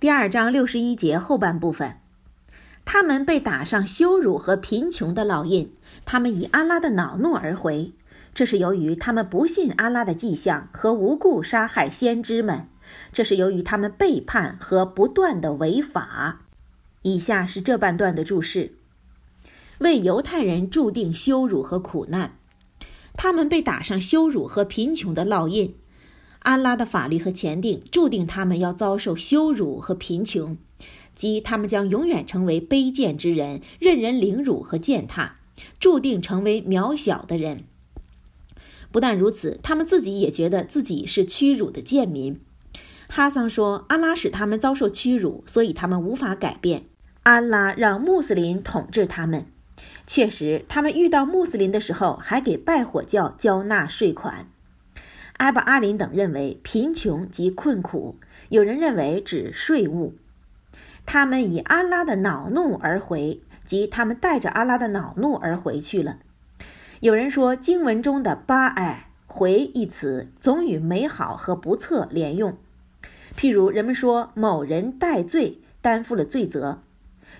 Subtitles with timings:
[0.00, 1.96] 第二章六十一节后半部分，
[2.84, 5.72] 他们被打上羞辱和贫穷的烙印，
[6.04, 7.92] 他们以阿拉的恼怒而回。
[8.32, 12.68] 这是由于他们不信阿拉的迹象和无故杀害先知们，
[13.12, 16.42] 这是由于他们背叛和不断的违法。
[17.02, 18.74] 以下是这半段的注释：
[19.78, 22.36] 为犹太人注定羞辱和苦难，
[23.14, 25.74] 他们被打上羞辱和贫穷的烙印。
[26.40, 30.56] 安拉的法律和前定注定他们要遭受羞辱和贫穷，
[31.14, 35.36] 即他们将永远成为卑贱之人，任人凌辱和践踏，
[35.78, 37.64] 注定成为渺小的人。
[38.90, 42.40] 不但如此，他们自己也觉得自己是屈辱的贱民。
[43.08, 46.84] 哈桑说：“安拉使他们遭受屈辱，所以他们无法改变。
[47.24, 49.46] 安拉让穆斯林统治他们。
[50.06, 54.48] 确实，他们遇到穆斯林的时候，还给拜火教交纳税款。”
[55.38, 58.16] 埃巴阿林等认为贫穷及困苦，
[58.48, 60.14] 有人认为指税务。
[61.06, 66.18] 他们以安拉的恼怒而回，即他们带着安拉的恼怒而回去了。
[67.00, 72.58] 有人说，经文中的“巴艾回”一词总与美好和不测连用。
[73.36, 76.82] 譬如人们说某人带罪，担负了罪责，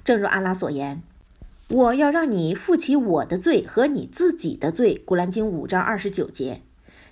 [0.05, 1.03] 正如阿拉所言
[1.69, 6.63] ：“我要让你负起我的罪和你自己的罪。”古兰经五章二十九节。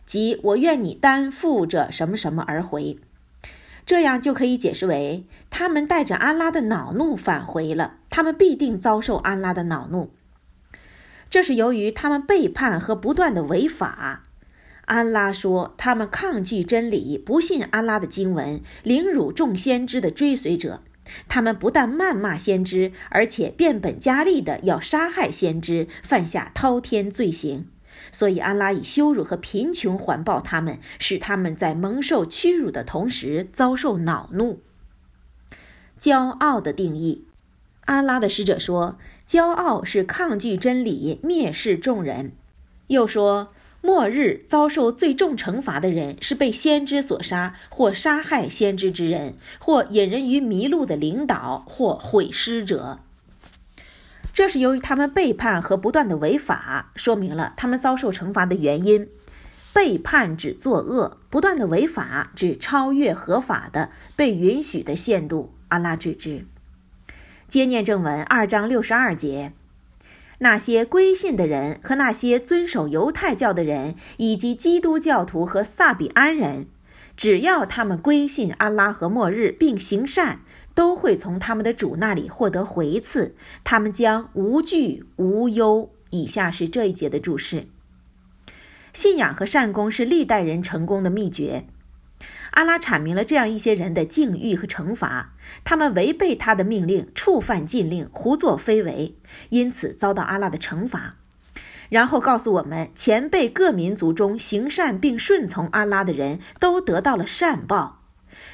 [0.06, 2.98] 即我愿你担负着什么什么而回，
[3.84, 10.12] 这样就可以解释为他们带着安拉的恼怒返回了，他们必定遭受安拉的恼怒。
[11.28, 14.22] 这是由于他们背叛和不断的违法。
[14.84, 20.84] 安拉说他们抗拒真理，不信安拉的经文，凌辱众先知的追随者。
[21.28, 27.66] 他们不但谩骂先知，而且变本加厉的要杀害先知，犯下滔天罪行。
[28.12, 34.60] 所以，安拉以羞辱和贫穷环抱他们，使他们在蒙受屈辱的同时遭受恼怒。
[35.98, 37.26] 骄傲的定义，
[37.86, 42.32] 安拉的使者说：“骄傲是抗拒真理、蔑视众人。”
[42.88, 53.00] 又说：“末日遭受最重惩罚的人是被先知所杀，或杀害先知之人，或引人于迷路的领导，或毁尸者。”
[54.36, 59.08] 这是由于他们背叛和不断的违法，说明了他们遭受惩罚的原因。
[59.72, 65.54] 背叛指作恶，不断的违法指超越合法的被允许的限度。
[65.68, 66.44] 阿拉指之。
[67.48, 69.54] 接念正文二章六十二节：
[70.40, 76.66] 那些归信的人和那些遵守犹太教的人，以及基督教徒和萨比安人，
[77.16, 80.40] 只要他们归信安拉和末日，并行善。
[80.76, 85.90] 都会从他们的主那里获得回赐，他们将无惧无忧。
[86.10, 87.66] 以下是这一节的注释：
[88.92, 91.64] 信仰和善功是历代人成功的秘诀。
[92.50, 95.34] 阿拉阐明了这样一些人的境遇和惩罚：
[95.64, 99.16] 他们违背他的命令，触犯禁令，胡作非为，
[99.48, 101.16] 因此遭到阿拉的惩罚。
[101.88, 108.02] 然后告诉我们，前辈各民族中行善并顺从阿拉的人都得到了善报，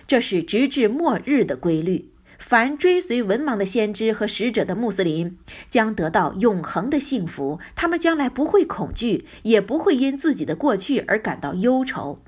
[0.06, 2.11] 这是直至末日的规律。
[2.42, 5.38] 凡追随文盲的先知和使者的穆斯林
[5.70, 12.18] 将得到永恒的幸福，他们将来不会恐惧，也不会因自己的过去而感到忧愁。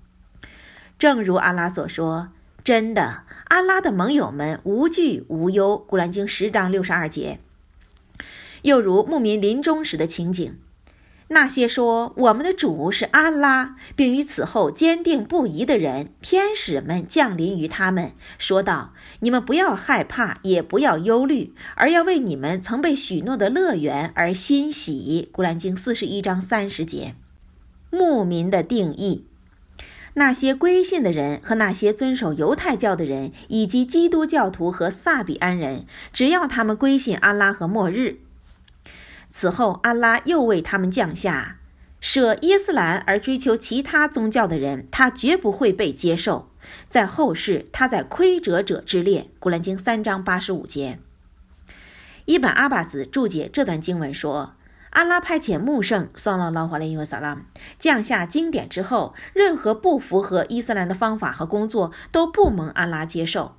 [1.00, 2.28] 正如阿拉所说
[2.62, 7.41] ：“真的，阿拉的盟友们无惧无忧。”古兰经十章六十二节。
[8.62, 10.56] 又如牧民临终时的情景。
[11.28, 27.14] 那些说我们的主是安拉，并于此后坚定不移的人，天使们降临于他们，说道：“你们不要害怕，也不要忧虑，而要为你们曾被许诺的乐园而欣喜。”古兰经四十一章三十节。
[27.91, 29.24] 牧民的定义：
[30.14, 38.18] 那些归信的人和那些遵守犹太教的人，以及基督教徒和萨比安人，只要他们归信安拉和末日。
[39.28, 41.58] 此后，安拉又为他们降下
[42.00, 46.50] 舍伊斯兰而追求其他宗教的人，他绝不会被接受。
[46.88, 49.30] 在后世，他在亏折者之列。
[49.38, 50.98] 古兰经三章八十五节。
[52.26, 54.54] 伊本阿巴斯注解这段经文说
[54.91, 57.42] ：“安拉派遣穆圣桑拉拉华雷伊和萨拉
[57.78, 63.56] 降下经典之后，任何不符合伊斯兰的方法和工作都不蒙安拉接受。”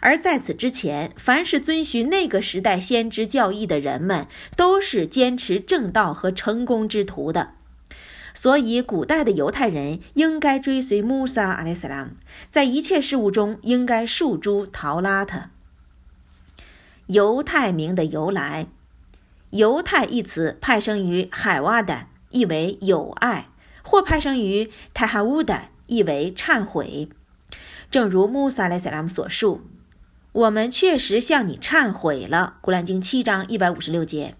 [0.00, 4.26] 而在此之前，凡是遵循那个时代先知教义的人们，
[4.56, 7.52] 都是坚持正道和成功之徒的。
[8.34, 12.10] 所以，古代的犹太人应该追随穆萨阿里斯拉姆，
[12.50, 15.44] 在一切事物中应该束诸陶拉特。
[17.06, 18.66] 犹太名的由来，
[19.50, 23.48] 犹太一词派生于海瓦的，意为友爱，
[23.82, 27.08] 或派生于泰哈乌的，意为忏悔。
[27.90, 29.62] 正如穆萨莱塞拉姆所述
[30.32, 32.58] ：“我们确实向你忏悔了。
[32.60, 34.34] 古兰经七章一百五十六节，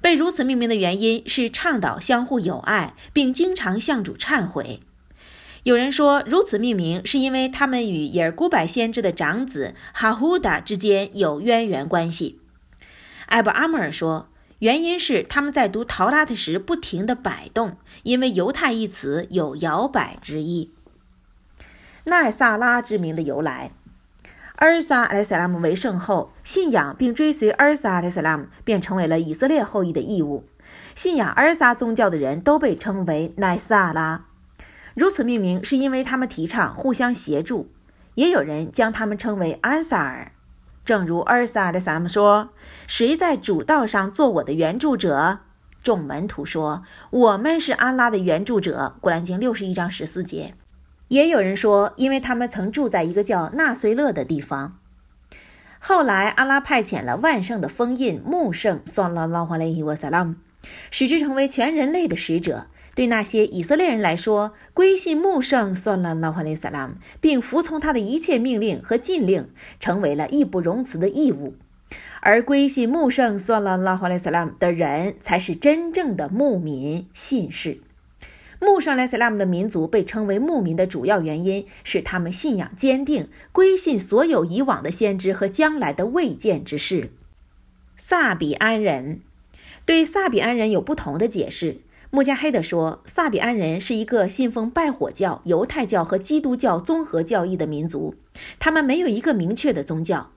[0.00, 4.80] 被如此命名的原因是倡导相互友爱，并经常向主忏悔。
[5.64, 12.40] 有人说，如此命名是因为他们与耶尔古柏先知的长子哈胡达之间有渊源关系。
[13.26, 14.28] 艾布阿穆尔说，
[14.60, 20.72] 原因是他们在读《陶拉特》时不停地摆动，因为“犹太”一词有摇摆之意。
[22.04, 23.72] 奈萨拉之名的由来。
[24.56, 30.44] 阿尔萨·阿莱萨拉姆为圣后，信仰并追随阿尔萨·阿莱萨拉姆便成为了以色列后裔的义务。
[30.94, 34.26] 信仰阿尔萨宗教的人都被称为奈萨拉。
[34.94, 37.70] 如此命名是因为他们提倡互相协助。
[38.16, 40.32] 也有人将他们称为安萨尔。
[40.84, 42.50] 正如阿尔萨·阿莱萨拉姆说
[42.86, 45.38] ：“谁在主道上做我的援助者？”
[45.82, 50.54] 众门徒说：“我们是安拉的援助者。”古兰经六十一章十四节。
[51.10, 54.78] 也有人说，因为他们曾住在一个叫纳粹勒的地方。
[55.80, 60.36] 后来，阿拉派遣了万圣的封印穆圣（算拉拉华雷伊沃萨拉姆），
[60.88, 62.68] 使之成为全人类的使者。
[62.94, 69.48] 对那些以色列人来说，归信穆圣（算拉拉华雷萨拉姆）并服从他的一切命令和禁令，
[69.80, 71.56] 成为了义不容辞的义务。
[72.20, 77.80] 而归信穆圣（算拉拉华雷萨拉姆）的人，才是真正的牧民信士。
[78.60, 87.10] 穆圣莱斯拉姆的民族被称为牧民的主要原因是他们信仰坚定，归信所有以往的先知和将来的未见之事。
[87.96, 89.20] 萨比安人
[89.84, 91.80] 对萨比安人有不同的解释。
[92.10, 98.16] 穆加黑德说，萨比安人是一个信奉拜火教、犹太教和基督教综合教义的民族，
[98.58, 100.32] 他们没有一个明确的宗教。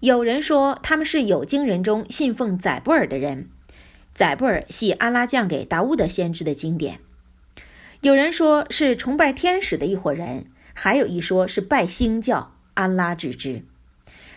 [0.00, 3.48] 有人说他们是有经人中信奉宰布尔的人，
[4.14, 6.98] 宰布尔系阿拉降给达乌德先知的经典。
[8.02, 13.62] 有人说是崇拜天使的一伙人，还有一说是拜星教，安拉之之。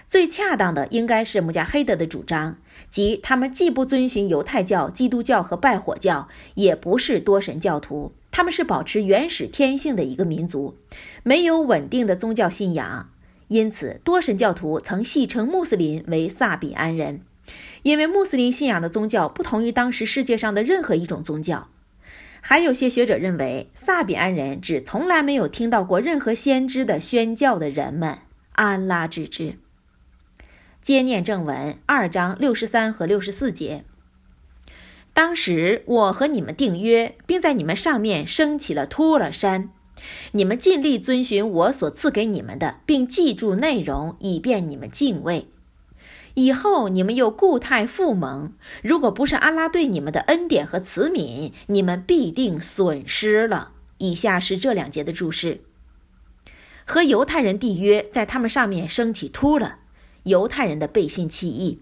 [0.07, 2.57] 最恰当的应该是穆加黑德的主张，
[2.89, 10.75] 即他们既不遵循犹太教、基督教和拜火教，也不是多神教徒，他们是保持原始天性的一个民族，
[11.21, 13.11] 没有稳定的宗教信仰。
[13.49, 17.21] 因此，多神教徒曾戏称穆斯林为萨比安人，
[17.83, 21.67] 因为穆斯林信仰的宗教不同于当时世界上的任何一种宗教。
[22.41, 28.19] 还有些学者认为，萨比安人指从来没有听到过任何先知的宣教的人们。
[28.53, 29.57] 安拉之之。
[30.81, 33.83] 接念正文二章六十三和六十四节。
[35.13, 39.69] 当时我和你们订约，并在你们上面升起了托勒山，
[40.31, 45.47] 你们尽力遵循我所赐给你们的，并记住内容，以便你们敬畏。
[46.35, 53.71] 以后你们又固态复萌，如果不是安拉对你们的恩典和慈悯，你们必定损失了。
[53.97, 55.61] 以下是这两节的注释：
[56.85, 59.79] 和犹太人缔约，在他们上面升起秃了，
[60.23, 61.81] 犹太人的背信弃义。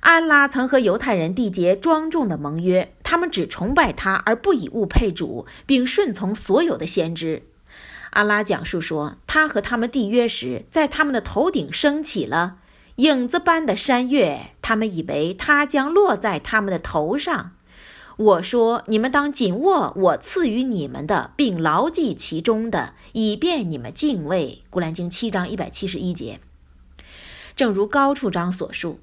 [0.00, 7.44] 安拉曾和犹太人缔结庄重的盟约，他们只崇拜他而不以物配主，并顺从所有的先知。
[8.10, 12.58] 安拉讲述说，他和他们缔约时，在他们的头顶升起了。
[12.96, 17.52] 影子般的山岳，他们以为它将落在他们的头上。
[18.18, 26.38] 我说：“你们当紧握我赐予你们的，并牢记其中的，以便你们敬畏。”古兰经七章一百七十一节。
[27.56, 29.00] 正如高处章所述，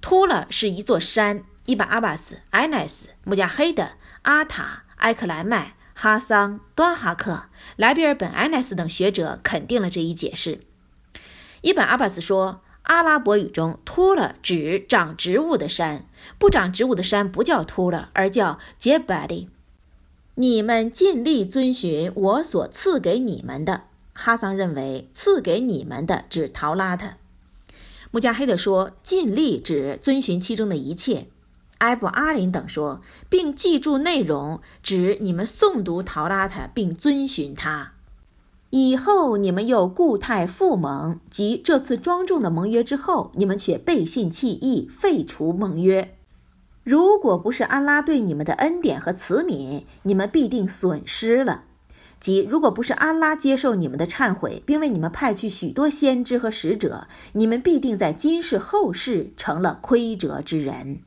[0.00, 1.44] 秃了是一座山。
[1.66, 7.44] 伊巴阿巴斯、埃奈斯、穆加黑的、阿塔、埃克莱麦、哈桑、端哈克、
[7.76, 10.62] 莱比尔本埃奈斯等学者肯定了这一解释。
[11.60, 12.60] 伊本阿巴斯说。
[12.82, 16.06] 阿拉伯语中，秃了指长植物的山；
[16.38, 19.48] 不长植物的山不叫秃了，而叫杰巴利。
[20.34, 23.82] 你们尽力遵循我所赐给你们的。
[24.12, 27.14] 哈桑认为，赐给你们的指陶拉特。
[28.10, 31.28] 穆加黑德说，尽力指遵循其中的一切。
[31.78, 37.92] 埃布阿林等说，并记住内容，指你们诵读陶拉特并遵循它。
[38.70, 46.16] 以后你们又固态复盟，即这次庄重的盟约之后，你们却背信弃义，废除盟约。
[46.84, 51.64] 如果不是安拉对你们的恩典和慈悯，你们必定损失了。
[52.20, 61.00] 即如果不是安拉接受你们的忏悔，并为你们派去许多先知和使者，你们必定在今世后世成了亏折之人。